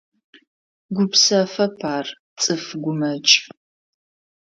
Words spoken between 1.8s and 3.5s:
ар, цӏыф гумэкӏ.